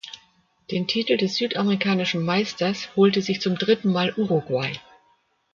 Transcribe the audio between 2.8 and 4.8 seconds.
holte sich zum dritten Mal Uruguay.